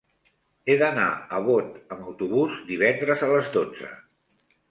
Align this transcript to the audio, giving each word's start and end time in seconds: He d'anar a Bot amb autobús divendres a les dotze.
He 0.71 0.75
d'anar 0.81 1.03
a 1.39 1.41
Bot 1.49 1.75
amb 1.95 2.07
autobús 2.11 2.57
divendres 2.71 3.23
a 3.27 3.31
les 3.35 3.51
dotze. 3.59 3.93